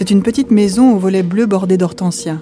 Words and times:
C'est 0.00 0.10
une 0.10 0.22
petite 0.22 0.50
maison 0.50 0.94
au 0.94 0.98
volet 0.98 1.22
bleu 1.22 1.44
bordé 1.44 1.76
d'hortensias. 1.76 2.38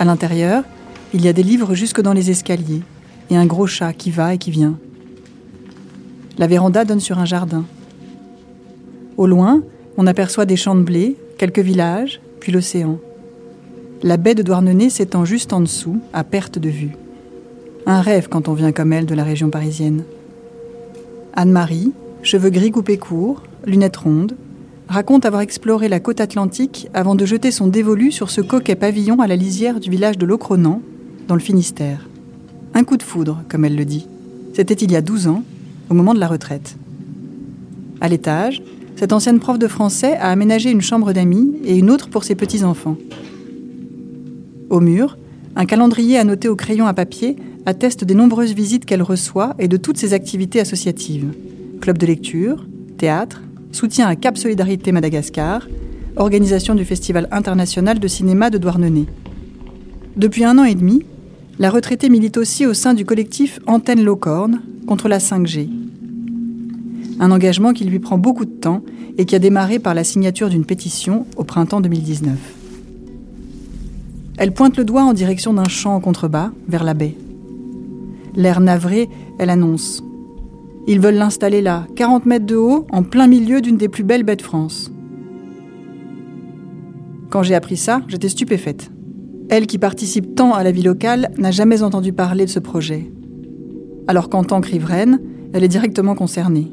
À 0.00 0.04
l'intérieur, 0.04 0.64
il 1.12 1.24
y 1.24 1.28
a 1.28 1.32
des 1.32 1.44
livres 1.44 1.76
jusque 1.76 2.00
dans 2.00 2.12
les 2.12 2.32
escaliers 2.32 2.82
et 3.30 3.36
un 3.36 3.46
gros 3.46 3.68
chat 3.68 3.92
qui 3.92 4.10
va 4.10 4.34
et 4.34 4.38
qui 4.38 4.50
vient. 4.50 4.76
La 6.38 6.48
véranda 6.48 6.84
donne 6.84 6.98
sur 6.98 7.20
un 7.20 7.24
jardin. 7.24 7.64
Au 9.16 9.28
loin, 9.28 9.62
on 9.96 10.08
aperçoit 10.08 10.44
des 10.44 10.56
champs 10.56 10.74
de 10.74 10.82
blé, 10.82 11.16
quelques 11.38 11.60
villages, 11.60 12.20
puis 12.40 12.50
l'océan. 12.50 12.98
La 14.02 14.16
baie 14.16 14.34
de 14.34 14.42
Douarnenez 14.42 14.90
s'étend 14.90 15.24
juste 15.24 15.52
en 15.52 15.60
dessous, 15.60 16.00
à 16.12 16.24
perte 16.24 16.58
de 16.58 16.68
vue. 16.68 16.96
Un 17.86 18.00
rêve 18.00 18.26
quand 18.28 18.48
on 18.48 18.54
vient 18.54 18.72
comme 18.72 18.92
elle 18.92 19.06
de 19.06 19.14
la 19.14 19.22
région 19.22 19.50
parisienne. 19.50 20.02
Anne-Marie, 21.32 21.92
cheveux 22.24 22.50
gris 22.50 22.72
coupés 22.72 22.98
courts, 22.98 23.44
lunettes 23.64 23.98
rondes, 23.98 24.34
raconte 24.88 25.24
avoir 25.24 25.42
exploré 25.42 25.88
la 25.88 26.00
côte 26.00 26.20
atlantique 26.20 26.88
avant 26.94 27.14
de 27.14 27.24
jeter 27.24 27.50
son 27.50 27.66
dévolu 27.66 28.12
sur 28.12 28.30
ce 28.30 28.40
coquet 28.40 28.76
pavillon 28.76 29.20
à 29.20 29.26
la 29.26 29.36
lisière 29.36 29.80
du 29.80 29.90
village 29.90 30.18
de 30.18 30.26
Locronan, 30.26 30.82
dans 31.26 31.34
le 31.34 31.40
Finistère. 31.40 32.08
Un 32.74 32.84
coup 32.84 32.96
de 32.96 33.02
foudre, 33.02 33.42
comme 33.48 33.64
elle 33.64 33.76
le 33.76 33.84
dit. 33.84 34.06
C'était 34.52 34.74
il 34.74 34.92
y 34.92 34.96
a 34.96 35.00
12 35.02 35.28
ans, 35.28 35.42
au 35.90 35.94
moment 35.94 36.14
de 36.14 36.20
la 36.20 36.28
retraite. 36.28 36.76
À 38.00 38.08
l'étage, 38.08 38.62
cette 38.96 39.12
ancienne 39.12 39.40
prof 39.40 39.58
de 39.58 39.68
français 39.68 40.16
a 40.16 40.30
aménagé 40.30 40.70
une 40.70 40.80
chambre 40.80 41.12
d'amis 41.12 41.54
et 41.64 41.76
une 41.76 41.90
autre 41.90 42.08
pour 42.08 42.24
ses 42.24 42.34
petits-enfants. 42.34 42.96
Au 44.70 44.80
mur, 44.80 45.18
un 45.56 45.66
calendrier 45.66 46.18
annoté 46.18 46.48
au 46.48 46.56
crayon 46.56 46.86
à 46.86 46.94
papier 46.94 47.36
atteste 47.66 48.04
des 48.04 48.14
nombreuses 48.14 48.54
visites 48.54 48.84
qu'elle 48.84 49.02
reçoit 49.02 49.54
et 49.58 49.68
de 49.68 49.76
toutes 49.76 49.98
ses 49.98 50.12
activités 50.12 50.60
associatives. 50.60 51.32
Club 51.80 51.98
de 51.98 52.06
lecture, 52.06 52.66
théâtre, 52.98 53.42
soutien 53.74 54.06
à 54.06 54.16
Cap 54.16 54.38
Solidarité 54.38 54.92
Madagascar, 54.92 55.66
organisation 56.16 56.74
du 56.74 56.84
Festival 56.84 57.28
international 57.32 57.98
de 57.98 58.08
cinéma 58.08 58.50
de 58.50 58.58
Douarnenez. 58.58 59.06
Depuis 60.16 60.44
un 60.44 60.58
an 60.58 60.64
et 60.64 60.76
demi, 60.76 61.02
la 61.58 61.70
retraitée 61.70 62.08
milite 62.08 62.36
aussi 62.36 62.66
au 62.66 62.74
sein 62.74 62.94
du 62.94 63.04
collectif 63.04 63.58
Antenne 63.66 64.02
Locorne 64.02 64.62
contre 64.86 65.08
la 65.08 65.18
5G. 65.18 65.68
Un 67.20 67.30
engagement 67.30 67.72
qui 67.72 67.84
lui 67.84 67.98
prend 67.98 68.18
beaucoup 68.18 68.44
de 68.44 68.50
temps 68.50 68.82
et 69.18 69.24
qui 69.24 69.34
a 69.34 69.40
démarré 69.40 69.78
par 69.78 69.94
la 69.94 70.04
signature 70.04 70.48
d'une 70.48 70.64
pétition 70.64 71.26
au 71.36 71.44
printemps 71.44 71.80
2019. 71.80 72.36
Elle 74.36 74.52
pointe 74.52 74.76
le 74.76 74.84
doigt 74.84 75.04
en 75.04 75.12
direction 75.12 75.52
d'un 75.54 75.68
champ 75.68 75.94
en 75.94 76.00
contrebas, 76.00 76.50
vers 76.68 76.82
la 76.84 76.94
baie. 76.94 77.16
L'air 78.34 78.60
navré, 78.60 79.08
elle 79.38 79.50
annonce 79.50 80.02
ils 80.86 81.00
veulent 81.00 81.14
l'installer 81.14 81.62
là, 81.62 81.86
40 81.96 82.26
mètres 82.26 82.46
de 82.46 82.56
haut, 82.56 82.86
en 82.90 83.02
plein 83.02 83.26
milieu 83.26 83.60
d'une 83.60 83.76
des 83.76 83.88
plus 83.88 84.04
belles 84.04 84.22
baies 84.22 84.36
de 84.36 84.42
France. 84.42 84.92
Quand 87.30 87.42
j'ai 87.42 87.54
appris 87.54 87.76
ça, 87.76 88.02
j'étais 88.08 88.28
stupéfaite. 88.28 88.90
Elle 89.48 89.66
qui 89.66 89.78
participe 89.78 90.34
tant 90.34 90.52
à 90.52 90.62
la 90.62 90.72
vie 90.72 90.82
locale 90.82 91.30
n'a 91.38 91.50
jamais 91.50 91.82
entendu 91.82 92.12
parler 92.12 92.44
de 92.44 92.50
ce 92.50 92.58
projet. 92.58 93.10
Alors 94.06 94.28
qu'en 94.28 94.44
tant 94.44 94.60
que 94.60 94.70
riveraine, 94.70 95.20
elle 95.52 95.64
est 95.64 95.68
directement 95.68 96.14
concernée. 96.14 96.70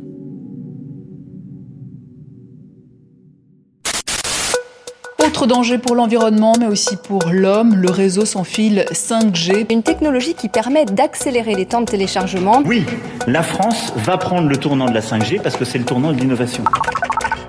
Autre 5.31 5.47
danger 5.47 5.77
pour 5.77 5.95
l'environnement, 5.95 6.55
mais 6.59 6.65
aussi 6.65 6.97
pour 6.97 7.29
l'homme, 7.31 7.73
le 7.75 7.89
réseau 7.89 8.25
sans 8.25 8.43
fil 8.43 8.83
5G. 8.91 9.65
Une 9.71 9.81
technologie 9.81 10.33
qui 10.33 10.49
permet 10.49 10.83
d'accélérer 10.83 11.55
les 11.55 11.65
temps 11.65 11.79
de 11.79 11.85
téléchargement. 11.85 12.61
Oui, 12.65 12.85
la 13.27 13.41
France 13.41 13.93
va 13.95 14.17
prendre 14.17 14.49
le 14.49 14.57
tournant 14.57 14.87
de 14.87 14.93
la 14.93 14.99
5G 14.99 15.41
parce 15.41 15.55
que 15.55 15.63
c'est 15.63 15.77
le 15.77 15.85
tournant 15.85 16.11
de 16.11 16.19
l'innovation. 16.19 16.65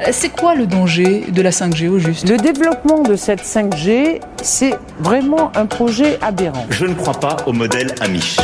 Euh, 0.00 0.10
c'est 0.12 0.28
quoi 0.28 0.54
le 0.54 0.68
danger 0.68 1.24
de 1.28 1.42
la 1.42 1.50
5G 1.50 1.88
au 1.88 1.98
juste? 1.98 2.28
Le 2.28 2.36
développement 2.36 3.02
de 3.02 3.16
cette 3.16 3.42
5G, 3.42 4.20
c'est 4.40 4.76
vraiment 5.00 5.50
un 5.56 5.66
projet 5.66 6.20
aberrant. 6.22 6.64
Je 6.70 6.86
ne 6.86 6.94
crois 6.94 7.18
pas 7.18 7.36
au 7.46 7.52
modèle 7.52 7.96
Amish. 8.00 8.36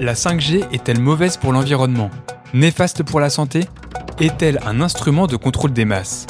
La 0.00 0.14
5G 0.14 0.64
est-elle 0.72 0.98
mauvaise 0.98 1.36
pour 1.36 1.52
l'environnement? 1.52 2.10
Néfaste 2.52 3.04
pour 3.04 3.20
la 3.20 3.30
santé? 3.30 3.60
Est-elle 4.18 4.58
un 4.66 4.80
instrument 4.80 5.28
de 5.28 5.36
contrôle 5.36 5.72
des 5.72 5.84
masses? 5.84 6.26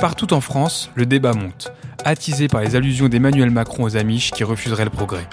Partout 0.00 0.32
en 0.32 0.40
France, 0.40 0.90
le 0.94 1.04
débat 1.04 1.34
monte, 1.34 1.72
attisé 2.06 2.48
par 2.48 2.62
les 2.62 2.74
allusions 2.74 3.10
d'Emmanuel 3.10 3.50
Macron 3.50 3.84
aux 3.84 3.98
Amish 3.98 4.30
qui 4.30 4.44
refuseraient 4.44 4.84
le 4.84 4.90
progrès. 4.90 5.28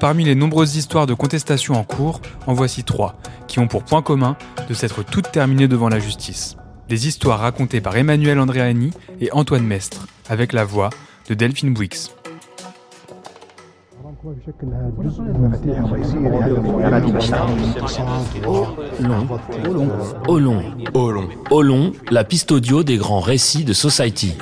Parmi 0.00 0.24
les 0.24 0.34
nombreuses 0.34 0.76
histoires 0.76 1.06
de 1.06 1.12
contestation 1.12 1.74
en 1.74 1.84
cours, 1.84 2.22
en 2.46 2.54
voici 2.54 2.84
trois, 2.84 3.16
qui 3.48 3.58
ont 3.58 3.68
pour 3.68 3.84
point 3.84 4.00
commun 4.00 4.38
de 4.66 4.72
s'être 4.72 5.02
toutes 5.02 5.30
terminées 5.30 5.68
devant 5.68 5.90
la 5.90 5.98
justice. 5.98 6.56
Des 6.88 7.06
histoires 7.06 7.40
racontées 7.40 7.82
par 7.82 7.94
Emmanuel 7.94 8.40
Andréani 8.40 8.92
et 9.20 9.30
Antoine 9.32 9.66
Mestre, 9.66 10.06
avec 10.26 10.54
la 10.54 10.64
voix 10.64 10.88
de 11.28 11.34
Delphine 11.34 11.74
Bouix. 11.74 12.12
Olon. 20.28 20.62
Olon. 21.50 21.92
La 22.10 22.22
piste 22.22 22.52
audio 22.52 22.84
des 22.84 22.98
grands 22.98 23.18
récits 23.18 23.64
de 23.64 23.72
Society. 23.72 24.36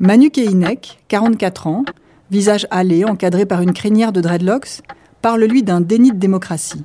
Manu 0.00 0.30
Keinek, 0.30 1.02
44 1.08 1.66
ans, 1.66 1.84
visage 2.30 2.66
hâlé, 2.70 3.06
encadré 3.06 3.46
par 3.46 3.62
une 3.62 3.72
crinière 3.72 4.12
de 4.12 4.20
dreadlocks, 4.20 4.82
parle 5.22 5.44
lui 5.44 5.62
d'un 5.62 5.80
déni 5.80 6.12
de 6.12 6.18
démocratie. 6.18 6.84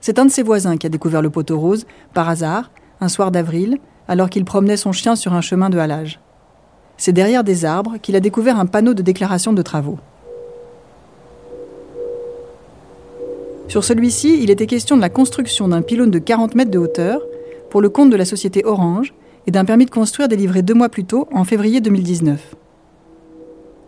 C'est 0.00 0.18
un 0.18 0.24
de 0.24 0.30
ses 0.30 0.42
voisins 0.42 0.78
qui 0.78 0.86
a 0.86 0.90
découvert 0.90 1.20
le 1.20 1.28
poteau 1.28 1.60
rose, 1.60 1.86
par 2.14 2.30
hasard, 2.30 2.70
un 3.02 3.08
soir 3.08 3.30
d'avril, 3.30 3.78
alors 4.08 4.30
qu'il 4.30 4.44
promenait 4.44 4.76
son 4.76 4.92
chien 4.92 5.14
sur 5.14 5.34
un 5.34 5.40
chemin 5.40 5.70
de 5.70 5.78
halage. 5.78 6.20
C'est 6.96 7.12
derrière 7.12 7.44
des 7.44 7.64
arbres 7.64 7.98
qu'il 8.02 8.16
a 8.16 8.20
découvert 8.20 8.58
un 8.58 8.66
panneau 8.66 8.94
de 8.94 9.02
déclaration 9.02 9.52
de 9.52 9.62
travaux. 9.62 9.98
Sur 13.68 13.84
celui-ci, 13.84 14.42
il 14.42 14.50
était 14.50 14.66
question 14.66 14.96
de 14.96 15.02
la 15.02 15.10
construction 15.10 15.68
d'un 15.68 15.82
pylône 15.82 16.10
de 16.10 16.18
40 16.18 16.54
mètres 16.54 16.70
de 16.70 16.78
hauteur 16.78 17.20
pour 17.68 17.82
le 17.82 17.90
compte 17.90 18.10
de 18.10 18.16
la 18.16 18.24
société 18.24 18.64
Orange 18.64 19.12
et 19.46 19.50
d'un 19.50 19.66
permis 19.66 19.84
de 19.84 19.90
construire 19.90 20.28
délivré 20.28 20.62
deux 20.62 20.74
mois 20.74 20.88
plus 20.88 21.04
tôt, 21.04 21.28
en 21.32 21.44
février 21.44 21.80
2019. 21.80 22.56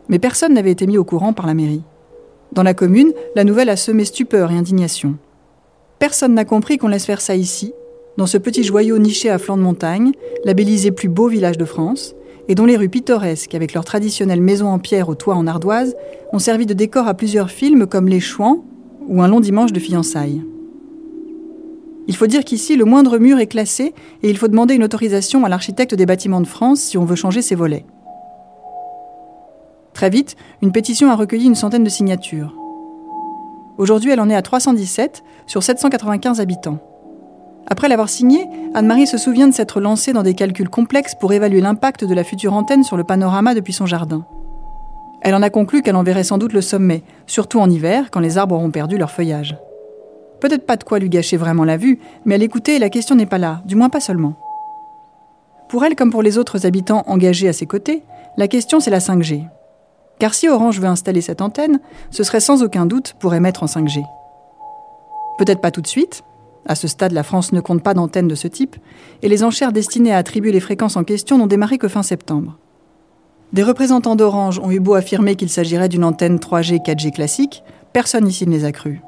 Mais 0.08 0.18
personne 0.18 0.52
n'avait 0.52 0.70
été 0.70 0.86
mis 0.86 0.98
au 0.98 1.04
courant 1.04 1.32
par 1.32 1.46
la 1.46 1.54
mairie. 1.54 1.82
Dans 2.52 2.62
la 2.62 2.74
commune, 2.74 3.12
la 3.36 3.44
nouvelle 3.44 3.70
a 3.70 3.76
semé 3.76 4.04
stupeur 4.04 4.50
et 4.50 4.56
indignation. 4.56 5.16
Personne 5.98 6.34
n'a 6.34 6.44
compris 6.44 6.78
qu'on 6.78 6.88
laisse 6.88 7.06
faire 7.06 7.20
ça 7.20 7.36
ici, 7.36 7.72
dans 8.20 8.26
ce 8.26 8.36
petit 8.36 8.64
joyau 8.64 8.98
niché 8.98 9.30
à 9.30 9.38
flanc 9.38 9.56
de 9.56 9.62
montagne, 9.62 10.12
labellisé 10.44 10.90
plus 10.90 11.08
beau 11.08 11.28
village 11.28 11.56
de 11.56 11.64
France, 11.64 12.14
et 12.48 12.54
dont 12.54 12.66
les 12.66 12.76
rues 12.76 12.90
pittoresques, 12.90 13.54
avec 13.54 13.72
leurs 13.72 13.86
traditionnelles 13.86 14.42
maisons 14.42 14.68
en 14.68 14.78
pierre 14.78 15.08
au 15.08 15.14
toit 15.14 15.36
en 15.36 15.46
ardoise, 15.46 15.96
ont 16.34 16.38
servi 16.38 16.66
de 16.66 16.74
décor 16.74 17.08
à 17.08 17.14
plusieurs 17.14 17.50
films 17.50 17.86
comme 17.86 18.08
Les 18.08 18.20
Chouans 18.20 18.62
ou 19.08 19.22
Un 19.22 19.28
long 19.28 19.40
dimanche 19.40 19.72
de 19.72 19.80
fiançailles. 19.80 20.42
Il 22.08 22.14
faut 22.14 22.26
dire 22.26 22.44
qu'ici, 22.44 22.76
le 22.76 22.84
moindre 22.84 23.16
mur 23.16 23.38
est 23.38 23.46
classé 23.46 23.94
et 24.22 24.28
il 24.28 24.36
faut 24.36 24.48
demander 24.48 24.74
une 24.74 24.84
autorisation 24.84 25.46
à 25.46 25.48
l'architecte 25.48 25.94
des 25.94 26.04
bâtiments 26.04 26.42
de 26.42 26.46
France 26.46 26.80
si 26.80 26.98
on 26.98 27.06
veut 27.06 27.16
changer 27.16 27.40
ses 27.40 27.54
volets. 27.54 27.86
Très 29.94 30.10
vite, 30.10 30.36
une 30.60 30.72
pétition 30.72 31.10
a 31.10 31.16
recueilli 31.16 31.46
une 31.46 31.54
centaine 31.54 31.84
de 31.84 31.88
signatures. 31.88 32.54
Aujourd'hui, 33.78 34.10
elle 34.10 34.20
en 34.20 34.28
est 34.28 34.36
à 34.36 34.42
317 34.42 35.22
sur 35.46 35.62
795 35.62 36.38
habitants. 36.38 36.80
Après 37.72 37.88
l'avoir 37.88 38.08
signée, 38.08 38.48
Anne-Marie 38.74 39.06
se 39.06 39.16
souvient 39.16 39.46
de 39.46 39.54
s'être 39.54 39.80
lancée 39.80 40.12
dans 40.12 40.24
des 40.24 40.34
calculs 40.34 40.68
complexes 40.68 41.14
pour 41.14 41.32
évaluer 41.32 41.60
l'impact 41.60 42.04
de 42.04 42.14
la 42.14 42.24
future 42.24 42.52
antenne 42.52 42.82
sur 42.82 42.96
le 42.96 43.04
panorama 43.04 43.54
depuis 43.54 43.72
son 43.72 43.86
jardin. 43.86 44.26
Elle 45.22 45.36
en 45.36 45.42
a 45.42 45.50
conclu 45.50 45.80
qu'elle 45.80 45.94
en 45.94 46.02
verrait 46.02 46.24
sans 46.24 46.36
doute 46.36 46.52
le 46.52 46.62
sommet, 46.62 47.04
surtout 47.28 47.60
en 47.60 47.70
hiver, 47.70 48.10
quand 48.10 48.18
les 48.18 48.38
arbres 48.38 48.56
auront 48.56 48.72
perdu 48.72 48.98
leur 48.98 49.12
feuillage. 49.12 49.56
Peut-être 50.40 50.66
pas 50.66 50.76
de 50.76 50.84
quoi 50.84 50.98
lui 50.98 51.10
gâcher 51.10 51.36
vraiment 51.36 51.64
la 51.64 51.76
vue, 51.76 52.00
mais 52.24 52.34
à 52.34 52.38
l'écouter, 52.38 52.78
la 52.78 52.88
question 52.88 53.14
n'est 53.14 53.26
pas 53.26 53.38
là, 53.38 53.62
du 53.66 53.76
moins 53.76 53.88
pas 53.88 54.00
seulement. 54.00 54.34
Pour 55.68 55.84
elle, 55.84 55.94
comme 55.94 56.10
pour 56.10 56.22
les 56.22 56.38
autres 56.38 56.66
habitants 56.66 57.04
engagés 57.06 57.48
à 57.48 57.52
ses 57.52 57.66
côtés, 57.66 58.02
la 58.36 58.48
question 58.48 58.80
c'est 58.80 58.90
la 58.90 58.98
5G. 58.98 59.44
Car 60.18 60.34
si 60.34 60.48
Orange 60.48 60.80
veut 60.80 60.88
installer 60.88 61.20
cette 61.20 61.40
antenne, 61.40 61.78
ce 62.10 62.24
serait 62.24 62.40
sans 62.40 62.64
aucun 62.64 62.86
doute 62.86 63.14
pour 63.20 63.34
émettre 63.34 63.62
en 63.62 63.66
5G. 63.66 64.02
Peut-être 65.38 65.60
pas 65.60 65.70
tout 65.70 65.80
de 65.80 65.86
suite, 65.86 66.24
à 66.66 66.74
ce 66.74 66.88
stade 66.88 67.12
la 67.12 67.22
France 67.22 67.52
ne 67.52 67.60
compte 67.60 67.82
pas 67.82 67.94
d'antenne 67.94 68.28
de 68.28 68.34
ce 68.34 68.48
type, 68.48 68.76
et 69.22 69.28
les 69.28 69.44
enchères 69.44 69.72
destinées 69.72 70.12
à 70.12 70.18
attribuer 70.18 70.52
les 70.52 70.60
fréquences 70.60 70.96
en 70.96 71.04
question 71.04 71.38
n'ont 71.38 71.46
démarré 71.46 71.78
que 71.78 71.88
fin 71.88 72.02
septembre. 72.02 72.58
Des 73.52 73.62
représentants 73.62 74.16
d'Orange 74.16 74.60
ont 74.60 74.70
eu 74.70 74.78
beau 74.78 74.94
affirmer 74.94 75.34
qu'il 75.34 75.48
s'agirait 75.48 75.88
d'une 75.88 76.04
antenne 76.04 76.36
3G 76.36 76.84
4G 76.84 77.10
classique, 77.10 77.64
personne 77.92 78.28
ici 78.28 78.46
ne 78.46 78.52
les 78.52 78.64
a 78.64 78.72
crus. 78.72 79.00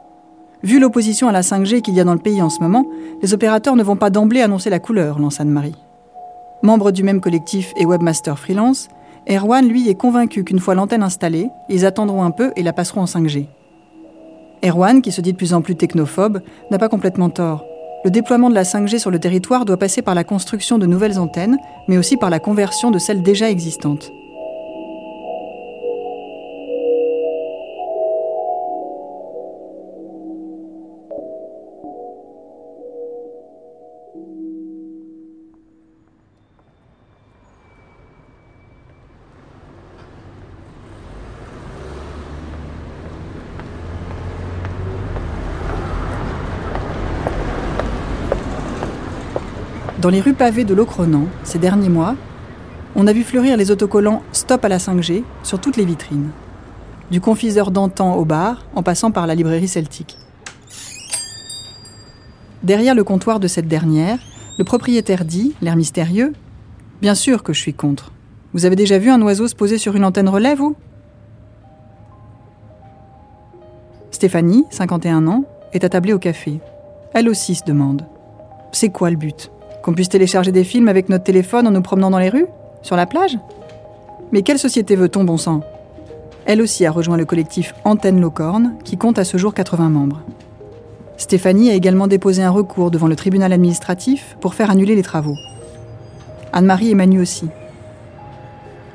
Vu 0.64 0.78
l'opposition 0.80 1.28
à 1.28 1.32
la 1.32 1.42
5G 1.42 1.80
qu'il 1.80 1.94
y 1.94 2.00
a 2.00 2.04
dans 2.04 2.14
le 2.14 2.20
pays 2.20 2.42
en 2.42 2.50
ce 2.50 2.60
moment, 2.60 2.88
les 3.22 3.34
opérateurs 3.34 3.76
ne 3.76 3.82
vont 3.82 3.96
pas 3.96 4.10
d'emblée 4.10 4.42
annoncer 4.42 4.70
la 4.70 4.78
couleur, 4.78 5.18
lance 5.18 5.40
Anne-Marie. 5.40 5.76
Membre 6.62 6.92
du 6.92 7.02
même 7.02 7.20
collectif 7.20 7.72
et 7.76 7.84
webmaster 7.84 8.38
freelance, 8.38 8.88
Erwan, 9.28 9.66
lui, 9.66 9.88
est 9.88 9.94
convaincu 9.94 10.42
qu'une 10.42 10.58
fois 10.58 10.74
l'antenne 10.74 11.02
installée, 11.02 11.48
ils 11.68 11.86
attendront 11.86 12.24
un 12.24 12.32
peu 12.32 12.52
et 12.56 12.62
la 12.62 12.72
passeront 12.72 13.02
en 13.02 13.06
5G. 13.06 13.46
Erwan, 14.64 15.02
qui 15.02 15.12
se 15.12 15.20
dit 15.20 15.32
de 15.32 15.36
plus 15.36 15.54
en 15.54 15.62
plus 15.62 15.76
technophobe, 15.76 16.40
n'a 16.70 16.78
pas 16.78 16.88
complètement 16.88 17.30
tort. 17.30 17.64
Le 18.04 18.10
déploiement 18.10 18.50
de 18.50 18.54
la 18.54 18.64
5G 18.64 18.98
sur 18.98 19.10
le 19.10 19.18
territoire 19.18 19.64
doit 19.64 19.76
passer 19.76 20.02
par 20.02 20.14
la 20.14 20.24
construction 20.24 20.78
de 20.78 20.86
nouvelles 20.86 21.18
antennes, 21.18 21.58
mais 21.88 21.98
aussi 21.98 22.16
par 22.16 22.30
la 22.30 22.40
conversion 22.40 22.90
de 22.90 22.98
celles 22.98 23.22
déjà 23.22 23.48
existantes. 23.48 24.12
Dans 50.02 50.10
les 50.10 50.20
rues 50.20 50.34
pavées 50.34 50.64
de 50.64 50.74
Locronan, 50.74 51.28
ces 51.44 51.60
derniers 51.60 51.88
mois, 51.88 52.16
on 52.96 53.06
a 53.06 53.12
vu 53.12 53.22
fleurir 53.22 53.56
les 53.56 53.70
autocollants 53.70 54.24
Stop 54.32 54.64
à 54.64 54.68
la 54.68 54.78
5G 54.78 55.22
sur 55.44 55.60
toutes 55.60 55.76
les 55.76 55.84
vitrines. 55.84 56.30
Du 57.12 57.20
confiseur 57.20 57.70
d'antan 57.70 58.16
au 58.16 58.24
bar, 58.24 58.66
en 58.74 58.82
passant 58.82 59.12
par 59.12 59.28
la 59.28 59.36
librairie 59.36 59.68
celtique. 59.68 60.18
Derrière 62.64 62.96
le 62.96 63.04
comptoir 63.04 63.38
de 63.38 63.46
cette 63.46 63.68
dernière, 63.68 64.18
le 64.58 64.64
propriétaire 64.64 65.24
dit, 65.24 65.54
l'air 65.62 65.76
mystérieux 65.76 66.32
Bien 67.00 67.14
sûr 67.14 67.44
que 67.44 67.52
je 67.52 67.60
suis 67.60 67.74
contre. 67.74 68.10
Vous 68.54 68.64
avez 68.64 68.74
déjà 68.74 68.98
vu 68.98 69.08
un 69.08 69.22
oiseau 69.22 69.46
se 69.46 69.54
poser 69.54 69.78
sur 69.78 69.94
une 69.94 70.04
antenne 70.04 70.28
relais, 70.28 70.56
vous? 70.56 70.74
Stéphanie, 74.10 74.64
51 74.70 75.28
ans, 75.28 75.44
est 75.72 75.84
attablée 75.84 76.12
au 76.12 76.18
café. 76.18 76.58
Elle 77.14 77.28
aussi 77.28 77.54
se 77.54 77.62
demande 77.64 78.04
C'est 78.72 78.90
quoi 78.90 79.08
le 79.08 79.16
but? 79.16 79.51
Qu'on 79.82 79.94
puisse 79.94 80.08
télécharger 80.08 80.52
des 80.52 80.64
films 80.64 80.88
avec 80.88 81.08
notre 81.08 81.24
téléphone 81.24 81.66
en 81.66 81.72
nous 81.72 81.82
promenant 81.82 82.10
dans 82.10 82.18
les 82.18 82.28
rues 82.28 82.46
Sur 82.82 82.96
la 82.96 83.06
plage? 83.06 83.38
Mais 84.32 84.42
quelle 84.42 84.58
société 84.58 84.96
veut-on, 84.96 85.24
bon 85.24 85.36
sang? 85.36 85.60
Elle 86.46 86.62
aussi 86.62 86.86
a 86.86 86.90
rejoint 86.90 87.16
le 87.16 87.24
collectif 87.24 87.74
Antenne 87.84 88.20
Locorne, 88.20 88.74
qui 88.84 88.96
compte 88.96 89.18
à 89.18 89.24
ce 89.24 89.36
jour 89.36 89.54
80 89.54 89.90
membres. 89.90 90.22
Stéphanie 91.16 91.70
a 91.70 91.74
également 91.74 92.08
déposé 92.08 92.42
un 92.42 92.50
recours 92.50 92.90
devant 92.90 93.06
le 93.06 93.14
tribunal 93.16 93.52
administratif 93.52 94.36
pour 94.40 94.54
faire 94.54 94.70
annuler 94.70 94.96
les 94.96 95.02
travaux. 95.02 95.36
Anne-Marie 96.52 96.90
et 96.90 96.94
Manu 96.94 97.20
aussi. 97.20 97.48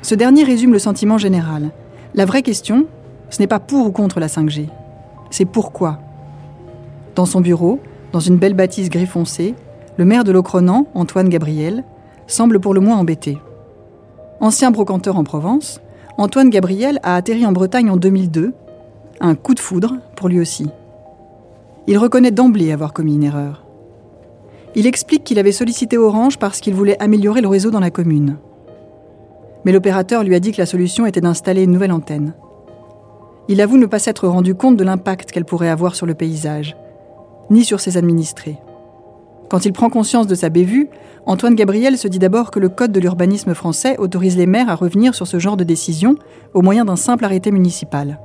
Ce 0.02 0.14
dernier 0.14 0.44
résume 0.44 0.72
le 0.72 0.78
sentiment 0.78 1.18
général. 1.18 1.70
La 2.14 2.24
vraie 2.24 2.42
question, 2.42 2.86
ce 3.30 3.40
n'est 3.40 3.46
pas 3.46 3.60
pour 3.60 3.86
ou 3.86 3.90
contre 3.92 4.20
la 4.20 4.26
5G, 4.26 4.68
c'est 5.30 5.44
pourquoi? 5.44 5.98
Dans 7.14 7.26
son 7.26 7.40
bureau, 7.40 7.80
dans 8.12 8.20
une 8.20 8.36
belle 8.36 8.54
bâtisse 8.54 8.90
gris 8.90 9.06
foncé, 9.06 9.54
le 9.98 10.04
maire 10.04 10.22
de 10.22 10.30
Locronan, 10.30 10.86
Antoine 10.94 11.28
Gabriel, 11.28 11.84
semble 12.28 12.60
pour 12.60 12.72
le 12.72 12.80
moins 12.80 12.96
embêté. 12.96 13.36
Ancien 14.40 14.70
brocanteur 14.70 15.18
en 15.18 15.24
Provence, 15.24 15.80
Antoine 16.16 16.50
Gabriel 16.50 17.00
a 17.02 17.16
atterri 17.16 17.44
en 17.44 17.52
Bretagne 17.52 17.90
en 17.90 17.96
2002. 17.96 18.54
Un 19.20 19.34
coup 19.34 19.54
de 19.54 19.60
foudre 19.60 19.96
pour 20.14 20.28
lui 20.28 20.38
aussi. 20.38 20.68
Il 21.88 21.98
reconnaît 21.98 22.30
d'emblée 22.30 22.70
avoir 22.70 22.92
commis 22.92 23.16
une 23.16 23.24
erreur. 23.24 23.64
Il 24.76 24.86
explique 24.86 25.24
qu'il 25.24 25.40
avait 25.40 25.50
sollicité 25.50 25.98
Orange 25.98 26.38
parce 26.38 26.60
qu'il 26.60 26.74
voulait 26.74 27.02
améliorer 27.02 27.40
le 27.40 27.48
réseau 27.48 27.72
dans 27.72 27.80
la 27.80 27.90
commune. 27.90 28.36
Mais 29.64 29.72
l'opérateur 29.72 30.22
lui 30.22 30.36
a 30.36 30.40
dit 30.40 30.52
que 30.52 30.60
la 30.60 30.66
solution 30.66 31.06
était 31.06 31.20
d'installer 31.20 31.64
une 31.64 31.72
nouvelle 31.72 31.92
antenne. 31.92 32.34
Il 33.48 33.60
avoue 33.60 33.78
ne 33.78 33.86
pas 33.86 33.98
s'être 33.98 34.28
rendu 34.28 34.54
compte 34.54 34.76
de 34.76 34.84
l'impact 34.84 35.32
qu'elle 35.32 35.44
pourrait 35.44 35.70
avoir 35.70 35.96
sur 35.96 36.06
le 36.06 36.14
paysage, 36.14 36.76
ni 37.50 37.64
sur 37.64 37.80
ses 37.80 37.96
administrés. 37.96 38.58
Quand 39.48 39.64
il 39.64 39.72
prend 39.72 39.88
conscience 39.88 40.26
de 40.26 40.34
sa 40.34 40.50
bévue, 40.50 40.88
Antoine 41.24 41.54
Gabriel 41.54 41.96
se 41.96 42.08
dit 42.08 42.18
d'abord 42.18 42.50
que 42.50 42.58
le 42.58 42.68
Code 42.68 42.92
de 42.92 43.00
l'urbanisme 43.00 43.54
français 43.54 43.96
autorise 43.98 44.36
les 44.36 44.46
maires 44.46 44.68
à 44.68 44.74
revenir 44.74 45.14
sur 45.14 45.26
ce 45.26 45.38
genre 45.38 45.56
de 45.56 45.64
décision 45.64 46.16
au 46.54 46.62
moyen 46.62 46.84
d'un 46.84 46.96
simple 46.96 47.24
arrêté 47.24 47.50
municipal. 47.50 48.20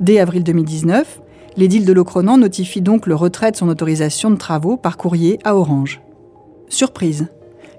Dès 0.00 0.18
avril 0.18 0.44
2019, 0.44 1.20
l'édile 1.56 1.84
de 1.84 1.92
Locronan 1.92 2.38
notifie 2.38 2.80
donc 2.80 3.06
le 3.06 3.14
retrait 3.14 3.50
de 3.50 3.56
son 3.56 3.68
autorisation 3.68 4.30
de 4.30 4.36
travaux 4.36 4.76
par 4.76 4.96
courrier 4.96 5.38
à 5.44 5.56
Orange. 5.56 6.00
Surprise. 6.68 7.28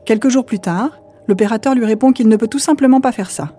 Quelques 0.05 0.29
jours 0.29 0.45
plus 0.45 0.59
tard, 0.59 1.01
l'opérateur 1.27 1.75
lui 1.75 1.85
répond 1.85 2.11
qu'il 2.11 2.27
ne 2.27 2.35
peut 2.35 2.47
tout 2.47 2.59
simplement 2.59 3.01
pas 3.01 3.11
faire 3.11 3.31
ça. 3.31 3.53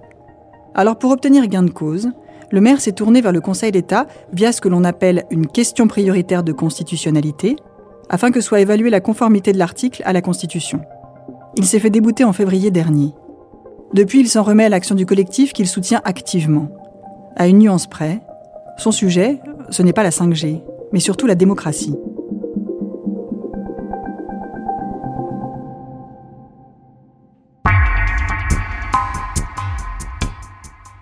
Alors 0.74 0.98
pour 0.98 1.10
obtenir 1.10 1.46
gain 1.46 1.62
de 1.62 1.70
cause, 1.70 2.10
le 2.50 2.60
maire 2.60 2.80
s'est 2.80 2.92
tourné 2.92 3.20
vers 3.20 3.32
le 3.32 3.40
Conseil 3.40 3.72
d'État 3.72 4.06
via 4.32 4.52
ce 4.52 4.60
que 4.60 4.68
l'on 4.68 4.84
appelle 4.84 5.24
une 5.30 5.46
question 5.46 5.88
prioritaire 5.88 6.42
de 6.42 6.52
constitutionnalité, 6.52 7.56
afin 8.08 8.30
que 8.30 8.40
soit 8.40 8.60
évaluée 8.60 8.90
la 8.90 9.00
conformité 9.00 9.52
de 9.52 9.58
l'article 9.58 10.02
à 10.04 10.12
la 10.12 10.22
Constitution. 10.22 10.80
Il 11.56 11.64
s'est 11.64 11.78
fait 11.78 11.90
débouter 11.90 12.24
en 12.24 12.32
février 12.32 12.70
dernier. 12.70 13.12
Depuis, 13.92 14.20
il 14.20 14.28
s'en 14.28 14.42
remet 14.42 14.64
à 14.64 14.68
l'action 14.68 14.94
du 14.94 15.06
collectif 15.06 15.52
qu'il 15.52 15.68
soutient 15.68 16.00
activement. 16.04 16.68
À 17.36 17.46
une 17.46 17.58
nuance 17.58 17.86
près, 17.86 18.20
son 18.76 18.90
sujet, 18.90 19.40
ce 19.70 19.82
n'est 19.82 19.92
pas 19.92 20.02
la 20.02 20.10
5G, 20.10 20.62
mais 20.92 21.00
surtout 21.00 21.26
la 21.26 21.34
démocratie. 21.34 21.94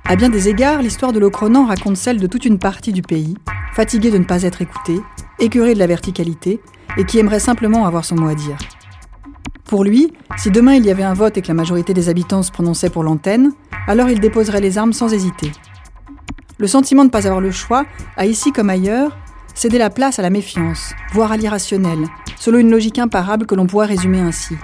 À 0.05 0.17
bien 0.17 0.29
des 0.29 0.51
égards, 0.51 0.83
l'histoire 0.83 1.15
de 1.15 1.19
Locronan 1.19 1.65
raconte 1.65 1.97
celle 1.97 2.21
de 2.21 2.27
toute 2.27 2.45
une 2.45 2.59
partie 2.59 2.93
du 2.93 3.01
pays, 3.01 3.35
fatiguée 3.73 4.11
de 4.11 4.19
ne 4.19 4.25
pas 4.25 4.43
être 4.43 4.61
écoutée, 4.61 5.01
écœurée 5.43 5.75
de 5.75 5.79
la 5.79 5.87
verticalité, 5.87 6.61
et 6.97 7.05
qui 7.05 7.19
aimerait 7.19 7.41
simplement 7.41 7.85
avoir 7.85 8.05
son 8.05 8.17
mot 8.17 8.29
à 8.29 8.35
dire. 8.35 8.57
Pour 9.65 9.85
lui, 9.85 10.13
si 10.37 10.51
demain 10.51 10.75
il 10.75 10.85
y 10.85 10.91
avait 10.91 11.03
un 11.03 11.15
vote 11.15 11.37
et 11.39 11.43
que 11.43 11.49
la 11.49 11.55
majorité 11.55 11.95
des 11.95 12.09
habitants 12.09 12.43
se 12.43 12.53
prononçait 12.53 12.91
pour 12.91 13.03
l'antenne, 13.03 13.53
alors 13.87 14.11
il 14.11 14.21
déposerait 14.21 14.61
les 14.61 14.77
armes 14.79 14.93
sans 14.93 15.13
hésiter. 15.13 15.51
Le 16.59 16.67
sentiment 16.67 17.03
de 17.03 17.09
ne 17.09 17.11
pas 17.11 17.27
avoir 17.27 17.41
le 17.41 17.51
choix 17.51 17.85
a 18.17 18.27
ici 18.27 18.53
comme 18.53 18.71
ailleurs 18.71 19.17
cédé 19.55 19.79
la 19.79 19.91
place 19.91 20.19
à 20.19 20.23
la 20.23 20.31
méfiance, 20.31 20.95
voire 21.13 21.33
à 21.33 21.37
l'irrationnel, 21.37 22.07
selon 22.39 22.59
une 22.59 22.71
logique 22.71 22.99
imparable 22.99 23.47
que 23.47 23.55
l'on 23.55 23.67
pourrait 23.67 23.87
résumer 23.87 24.21
ainsi. 24.21 24.57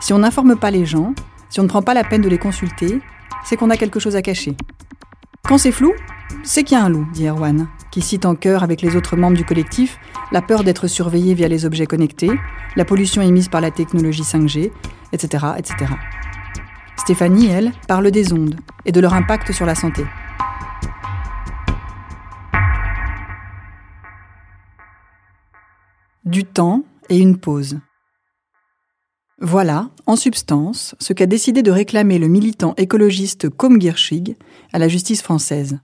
Si 0.00 0.12
on 0.12 0.18
n'informe 0.18 0.56
pas 0.56 0.70
les 0.70 0.86
gens, 0.86 1.14
si 1.48 1.60
on 1.60 1.64
ne 1.64 1.68
prend 1.68 1.82
pas 1.82 1.94
la 1.94 2.04
peine 2.04 2.22
de 2.22 2.28
les 2.28 2.38
consulter, 2.38 3.00
c'est 3.44 3.56
qu'on 3.56 3.70
a 3.70 3.76
quelque 3.76 4.00
chose 4.00 4.16
à 4.16 4.22
cacher. 4.22 4.56
Quand 5.48 5.58
c'est 5.58 5.72
flou, 5.72 5.92
c'est 6.42 6.64
qu'il 6.64 6.76
y 6.76 6.80
a 6.80 6.84
un 6.84 6.88
loup, 6.88 7.06
dit 7.12 7.26
Erwan, 7.26 7.68
qui 7.90 8.00
cite 8.00 8.26
en 8.26 8.34
chœur 8.34 8.62
avec 8.62 8.82
les 8.82 8.96
autres 8.96 9.16
membres 9.16 9.36
du 9.36 9.44
collectif 9.44 9.98
la 10.32 10.42
peur 10.42 10.64
d'être 10.64 10.86
surveillé 10.86 11.34
via 11.34 11.48
les 11.48 11.64
objets 11.64 11.86
connectés, 11.86 12.30
la 12.74 12.84
pollution 12.84 13.22
émise 13.22 13.48
par 13.48 13.60
la 13.60 13.70
technologie 13.70 14.22
5G, 14.22 14.72
etc., 15.12 15.46
etc. 15.56 15.92
Stéphanie, 16.96 17.46
elle, 17.46 17.72
parle 17.86 18.10
des 18.10 18.32
ondes 18.32 18.56
et 18.84 18.92
de 18.92 19.00
leur 19.00 19.14
impact 19.14 19.52
sur 19.52 19.66
la 19.66 19.74
santé. 19.74 20.04
Du 26.24 26.44
temps 26.44 26.84
et 27.08 27.18
une 27.18 27.38
pause. 27.38 27.78
Voilà, 29.40 29.90
en 30.06 30.16
substance, 30.16 30.96
ce 30.98 31.12
qu'a 31.12 31.26
décidé 31.26 31.62
de 31.62 31.70
réclamer 31.70 32.18
le 32.18 32.26
militant 32.26 32.74
écologiste 32.78 33.50
Com 33.50 33.80
Girschig 33.80 34.36
à 34.72 34.78
la 34.78 34.88
justice 34.88 35.22
française. 35.22 35.78